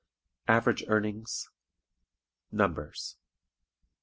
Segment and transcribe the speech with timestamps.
[0.47, 1.51] Average Earnings.
[2.51, 3.17] Numbers.